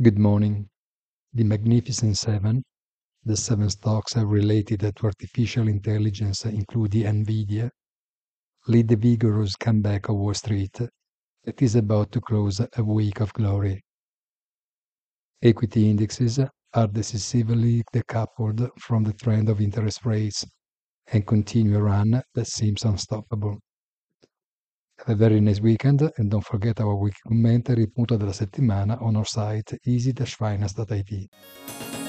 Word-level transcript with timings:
Good 0.00 0.16
morning. 0.16 0.68
The 1.34 1.42
Magnificent 1.42 2.16
Seven, 2.16 2.62
the 3.24 3.36
seven 3.36 3.68
stocks 3.68 4.14
related 4.16 4.78
to 4.78 4.92
artificial 5.02 5.66
intelligence, 5.66 6.44
including 6.44 7.02
Nvidia, 7.02 7.68
lead 8.68 8.86
the 8.86 8.94
vigorous 8.94 9.56
comeback 9.56 10.08
of 10.08 10.14
Wall 10.14 10.34
Street 10.34 10.78
that 11.42 11.60
is 11.60 11.74
about 11.74 12.12
to 12.12 12.20
close 12.20 12.60
a 12.60 12.84
week 12.84 13.18
of 13.18 13.32
glory. 13.32 13.82
Equity 15.42 15.90
indexes 15.90 16.38
are 16.74 16.86
decisively 16.86 17.82
decoupled 17.92 18.70
from 18.78 19.02
the 19.02 19.14
trend 19.14 19.48
of 19.48 19.60
interest 19.60 20.06
rates 20.06 20.44
and 21.08 21.26
continue 21.26 21.76
a 21.76 21.82
run 21.82 22.22
that 22.36 22.46
seems 22.46 22.84
unstoppable. 22.84 23.58
Have 25.06 25.10
a 25.10 25.14
very 25.14 25.40
nice 25.40 25.60
weekend 25.60 26.10
and 26.16 26.30
don't 26.30 26.44
forget 26.44 26.80
our 26.80 26.94
weekly 26.94 27.20
commentary 27.22 27.86
punto 27.86 28.16
della 28.16 28.32
settimana 28.32 29.00
on 29.00 29.16
our 29.16 29.26
site 29.26 29.78
easy-finance.it. 29.84 32.07